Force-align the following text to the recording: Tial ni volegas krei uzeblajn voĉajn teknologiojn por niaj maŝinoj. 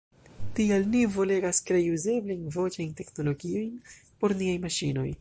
Tial 0.59 0.87
ni 0.93 1.01
volegas 1.17 1.59
krei 1.69 1.83
uzeblajn 1.97 2.49
voĉajn 2.57 2.99
teknologiojn 3.03 3.97
por 4.23 4.39
niaj 4.43 4.61
maŝinoj. 4.69 5.09